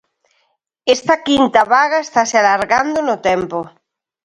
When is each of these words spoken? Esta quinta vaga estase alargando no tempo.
Esta 0.95 1.15
quinta 1.27 1.61
vaga 1.73 1.97
estase 2.05 2.35
alargando 2.37 2.99
no 3.07 3.15
tempo. 3.27 3.59